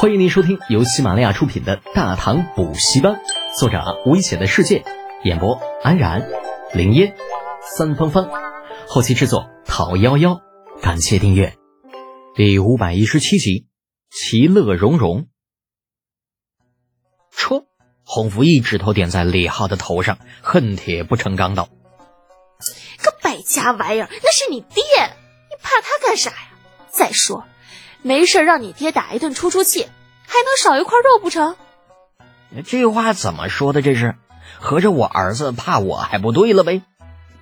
[0.00, 3.14] 欢迎您收听由喜马拉雅出品的《大唐补习班》，
[3.58, 4.84] 作者危险的世界，
[5.24, 6.30] 演播安然、
[6.72, 7.16] 林烟、
[7.76, 8.30] 三芳芳，
[8.86, 10.40] 后期制作陶幺幺。
[10.80, 11.56] 感谢订阅。
[12.36, 13.66] 第五百一十七集，
[14.08, 15.26] 其乐融融。
[17.32, 17.64] 戳，
[18.04, 21.68] 洪福一指头点在李浩的头上，恨铁不成钢道
[23.02, 24.84] ：“个败家玩意儿，那是你爹，
[25.50, 26.52] 你怕他干啥呀？
[26.88, 27.44] 再说。”
[28.02, 31.56] 没事，让你爹打一顿出出气，还能少一块肉不成？
[32.66, 33.82] 这话怎么说的？
[33.82, 34.14] 这是
[34.58, 36.82] 合着我儿子怕我还不对了呗？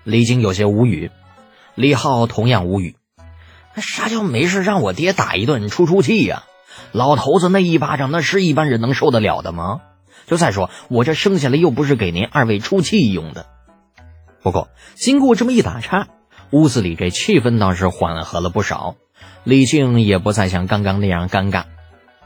[0.04, 1.10] 李靖有些无语，
[1.74, 2.96] 李浩同样无语。
[3.76, 6.44] 啥叫没事让我爹打一顿出出气呀？
[6.92, 9.82] 老头子那一巴掌，那是一般人能受得了的吗？
[10.26, 13.46] 就再说我这生下来又不是给您二位出气用的。
[14.42, 16.08] 不过经过这么一打岔，
[16.50, 18.96] 屋子里这气氛倒是缓和了不少。
[19.44, 21.64] 李靖也不再像刚刚那样尴尬，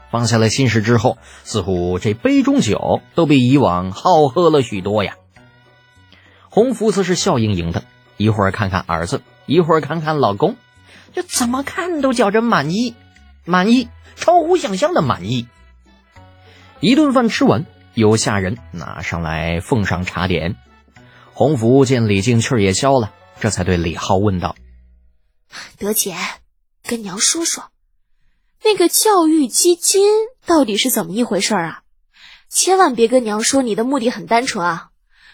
[0.09, 5.15] 放下了心事之后，似乎这杯中酒都比以往好喝了许多呀。
[6.49, 7.83] 洪福则是笑盈盈的，
[8.17, 10.55] 一会儿看看儿子，一会儿看看老公，
[11.13, 12.95] 这怎么看都觉着满意，
[13.45, 15.47] 满意，超乎想象的满意。
[16.79, 20.55] 一顿饭吃完，有下人拿上来奉上茶点。
[21.33, 24.55] 洪福见李靖气儿也消了，这才对李浩问道
[25.77, 26.15] ：“德姐。”
[26.91, 27.71] 跟娘说说，
[28.65, 30.03] 那个教育基金
[30.45, 31.83] 到底是怎么一回事啊？
[32.49, 34.89] 千万别跟娘说你的目的很单纯啊，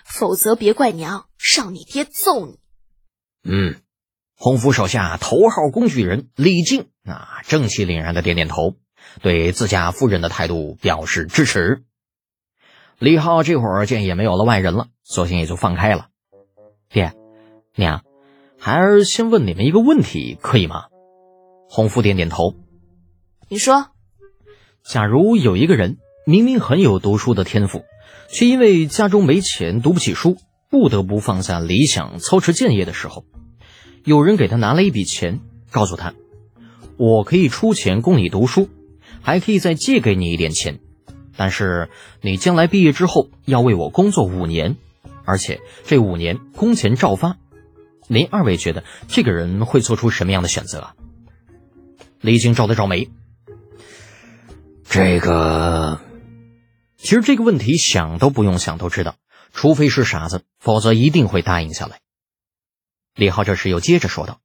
[0.06, 2.60] 否则别怪娘让你爹揍你。
[3.44, 3.82] 嗯，
[4.36, 8.76] 洪福手下头号工具人李靖啊，正气凛然的点点头，
[9.24, 11.86] 对自家夫人的态度表示支持。
[13.00, 16.10] 李浩这会儿见也没有了外人了，索性也就放开了。
[16.88, 17.14] 爹，
[17.74, 18.04] 娘，
[18.60, 20.90] 孩儿先问你们一个问题，可以吗？
[21.70, 22.56] 洪福点点头，
[23.50, 23.88] 你说，
[24.84, 27.84] 假如有一个人明明很有读书的天赋，
[28.30, 30.38] 却因为家中没钱读不起书，
[30.70, 33.26] 不得不放下理想操持建业的时候，
[34.06, 36.14] 有人给他拿了一笔钱，告诉他，
[36.98, 38.70] 我可以出钱供你读书，
[39.22, 40.80] 还可以再借给你一点钱，
[41.36, 41.90] 但是
[42.22, 44.78] 你将来毕业之后要为我工作五年，
[45.26, 47.38] 而且这五年工钱照发。
[48.08, 50.96] 您二位觉得这个人会做出什么样的选择啊？
[52.20, 53.10] 李靖皱了皱眉，
[54.84, 56.02] 这个
[56.98, 59.16] 其实这个问题想都不用想都知道，
[59.54, 62.00] 除非是傻子，否则一定会答应下来。
[63.14, 64.42] 李浩这时又接着说道：“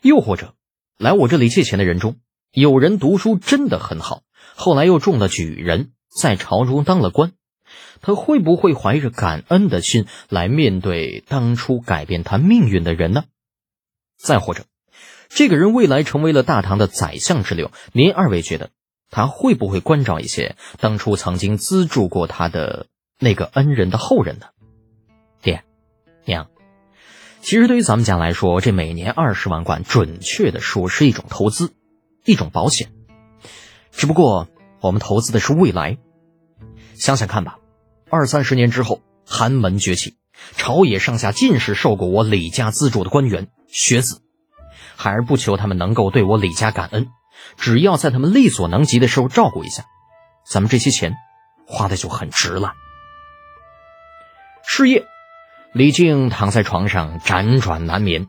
[0.00, 0.54] 又或者，
[0.96, 2.16] 来我这里借钱的人中，
[2.50, 4.22] 有人读书真的很好，
[4.56, 7.32] 后来又中了举人，在朝中当了官，
[8.00, 13.24] 他会不会怀着感恩的心来面对当初改变他命运的人呢？
[14.16, 14.64] 再或者？”
[15.28, 18.70] 这个人未来成为了大唐的宰相之流，您二位觉得
[19.10, 22.86] 他会不会关照一些当初曾经资助过他的
[23.18, 24.46] 那个恩人的后人呢？
[25.40, 25.64] 爹，
[26.24, 26.48] 娘，
[27.40, 31.72] 其实对于咱们家来说，这每年二十万贯，准确的说是一种投资，
[32.24, 32.90] 一种保险。
[33.92, 34.48] 只不过
[34.80, 35.98] 我们投资的是未来。
[36.94, 37.58] 想想看吧，
[38.10, 40.16] 二三十年之后，寒门崛起，
[40.56, 44.22] 朝野上下尽是受过我李家资助的官员学子。
[44.98, 47.12] 孩儿不求他们能够对我李家感恩，
[47.56, 49.84] 只要在他们力所能及的时候照顾一下，
[50.44, 51.14] 咱们这些钱
[51.68, 52.74] 花的就很值了。
[54.66, 55.06] 是夜，
[55.72, 58.26] 李靖躺在床上辗转难眠，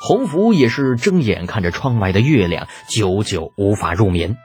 [0.00, 4.36] 洪福也是睁眼看着窗外的月亮，久久无法入眠。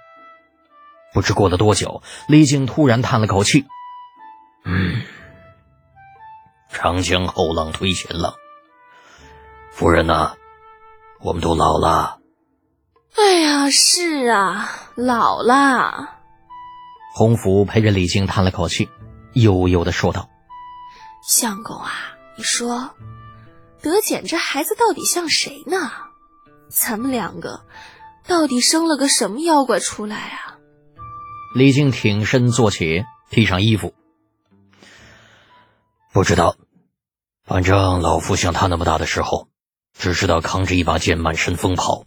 [1.12, 3.66] 不知过了多久，李靖突然叹了口气
[4.64, 5.02] ：“嗯，
[6.70, 8.36] 长江后浪推前浪，
[9.72, 10.36] 夫人呐。”
[11.20, 12.20] 我们都老了，
[13.16, 16.10] 哎呀，是啊，老了。
[17.16, 18.90] 洪福陪着李靖叹了口气，
[19.34, 20.30] 悠悠的说道
[21.28, 21.92] ：“相公啊，
[22.38, 22.92] 你说，
[23.82, 25.92] 德简这孩子到底像谁呢？
[26.70, 27.62] 咱们两个
[28.28, 30.60] 到底生了个什么妖怪出来啊？”
[31.56, 33.96] 李靖挺身坐起，披上衣服，
[36.14, 36.56] 不知道，
[37.44, 39.48] 反正老夫像他那么大的时候。
[39.98, 42.06] 只知道扛着一把剑满身疯跑。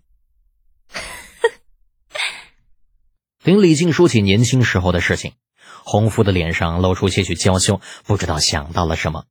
[3.43, 5.35] 听李靖说起年轻时候的事情，
[5.83, 9.25] 洪福的脸上露出些许娇羞，不知道想到了什么。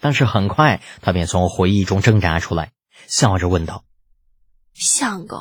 [0.00, 2.72] 但是很快，他便从回忆中挣扎出来，
[3.06, 3.84] 笑着问道
[4.74, 5.40] ：“相公，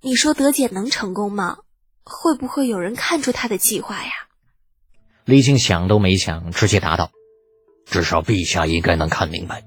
[0.00, 1.58] 你说德姐能成功吗？
[2.04, 4.10] 会不会有人看出他的计划呀？”
[5.24, 7.10] 李靖想都没想，直接答道
[7.86, 9.64] ：“至少陛下应该能看明白。”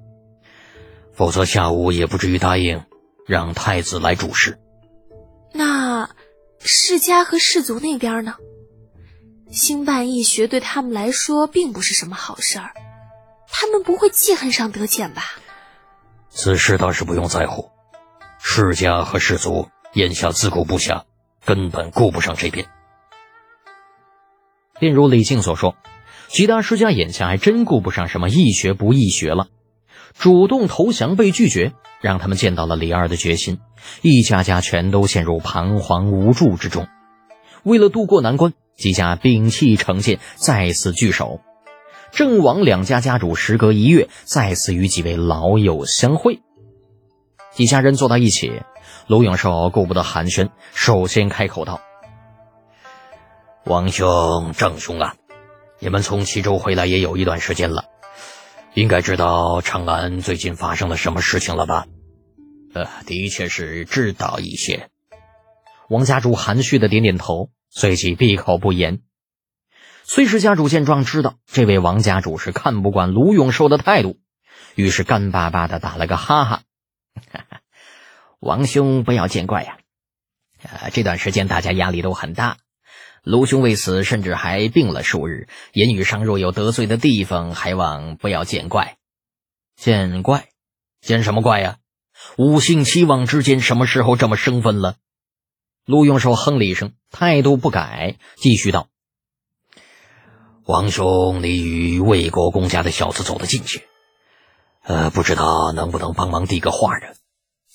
[1.16, 2.84] 否则下午也不至于答应
[3.26, 4.60] 让太子来主事。
[5.54, 6.10] 那
[6.60, 8.36] 世家和氏族那边呢？
[9.52, 12.74] 兴办义学对他们来说并不是什么好事儿，
[13.48, 15.22] 他们不会记恨上德简吧？
[16.30, 17.70] 此事倒是不用在乎，
[18.40, 21.04] 世家和氏族眼下自顾不暇，
[21.46, 22.68] 根本顾不上这边。
[24.80, 25.78] 便如李靖所说，
[26.28, 29.48] 其他世家眼下还真顾不上什么义学不义学了。
[30.18, 33.60] 主动投降被拒绝，让他们见到了李二的决心，
[34.02, 36.88] 一家家全都陷入彷徨无助之中。
[37.64, 41.42] 为了渡过难关，几家摒弃成见，再次聚首。
[42.12, 46.40] 郑王两家家主时隔一月，再次与几位老友相会。
[47.52, 48.62] 几家人坐到一起，
[49.08, 51.82] 卢永寿顾不得寒暄，首先开口道
[53.66, 55.16] ：“王兄、郑兄啊，
[55.80, 57.84] 你们从齐州回来也有一段时间了。”
[58.76, 61.88] 应该知道长安最近发生了什么事情了吧？
[62.74, 64.90] 呃，的确是知道一些。
[65.88, 69.00] 王家主含蓄的点点头，随即闭口不言。
[70.04, 74.20] 崔氏家主见状，知道这位王家主是看不惯卢永寿的态度，
[74.76, 76.64] 于是干巴巴的打了个哈哈
[78.42, 79.78] ：“王兄不要见怪呀，
[80.64, 82.58] 呃，这段时间大家压力都很大。”
[83.26, 88.98] 卢兄为此甚至还病了数日，言语上若有得罪的地方，还望不要见怪。
[89.76, 90.50] 见怪？
[91.02, 91.78] 见什么怪呀？
[92.38, 94.98] 五姓七王之间什么时候这么生分了？
[95.86, 98.90] 陆永寿哼了一声，态度不改，继续道
[100.66, 103.84] ：“王兄，你与魏国公家的小子走得近些，
[104.84, 107.08] 呃，不知道能不能帮忙递个话呢？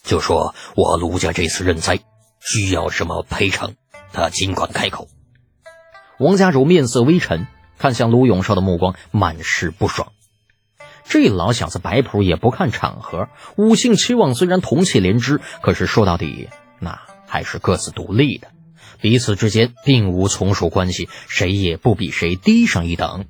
[0.05, 1.99] 就说我卢家这次认栽，
[2.41, 3.75] 需要什么赔偿，
[4.13, 5.09] 他尽管开口。”
[6.21, 7.47] 王家主面色微沉，
[7.79, 10.13] 看向卢永寿的目光满是不爽。
[11.09, 18.49] 这老小子摆谱也不看场合，五姓七望虽然同气连枝，可是说到底，那还是各自独立的，
[19.01, 23.25] 彼此之间并无从属关系，谁也不比谁低上一等。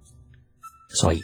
[0.88, 1.22] 所以，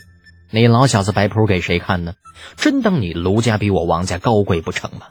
[0.52, 2.14] 那老小子摆谱给谁看呢？
[2.56, 5.08] 真当你卢家比我王家高贵不成吗？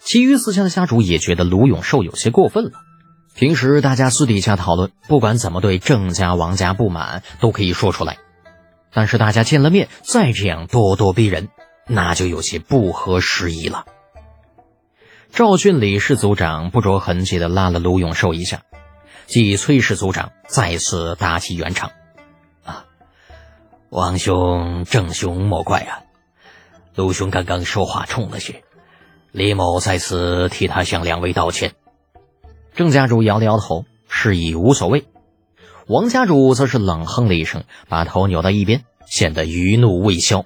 [0.00, 2.70] 其余四家的家主也觉得卢永寿有些过分了。
[3.38, 8.18] 平时大家私底下讨论，不管怎么对郑家、王家不满，都可以说出来。
[8.92, 11.48] 但是大家见了面再这样咄咄逼人，
[11.86, 13.84] 那就有些不合时宜了。
[15.30, 18.62] 赵俊李氏族长不着痕迹的拉了卢永寿一下，
[19.26, 21.92] 继崔氏族长再次打起圆场
[22.66, 22.86] ：“啊，
[23.88, 26.02] 王兄、郑兄莫怪啊，
[26.96, 28.64] 卢兄刚刚说话冲了些，
[29.30, 31.74] 李某在此替他向两位道歉。”
[32.78, 35.04] 郑家主摇了摇头，示意无所谓。
[35.88, 40.44] 王家主则是冷哼了一声，把头扭到一边，显得余怒未消。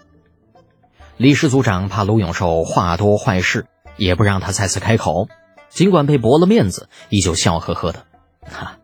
[1.18, 3.66] 李氏族长怕卢永寿话多坏事，
[3.98, 5.28] 也不让他再次开口。
[5.68, 8.06] 尽管被驳了面子，依旧笑呵呵的
[8.50, 8.78] ：“哈，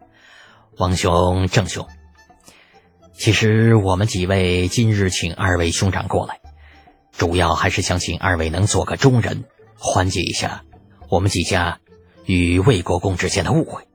[0.77, 1.87] 王兄、郑兄，
[3.15, 6.41] 其实我们几位今日请二位兄长过来，
[7.13, 9.45] 主要还是想请二位能做个中人，
[9.79, 10.65] 缓解一下
[11.09, 11.79] 我们几家。”
[12.29, 13.89] 与魏国公之间的误会，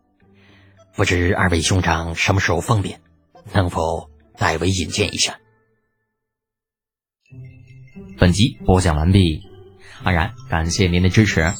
[0.96, 3.00] 不知二位兄长什么时候方便，
[3.54, 5.38] 能否代为引荐一下？
[8.18, 9.44] 本集播讲完毕，
[10.02, 11.54] 安然感谢您的支持。